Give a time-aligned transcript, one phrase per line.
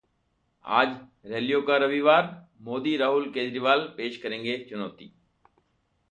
[0.65, 0.95] आज
[1.25, 2.23] रैलियों का रविवार:
[2.61, 5.13] मोदी, राहुल, केजरीवाल पेश करेंगे चुनौती